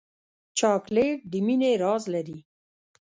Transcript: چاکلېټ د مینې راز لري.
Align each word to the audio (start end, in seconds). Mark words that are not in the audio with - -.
چاکلېټ 0.57 1.17
د 1.31 1.33
مینې 1.45 1.71
راز 1.83 2.03
لري. 2.13 2.37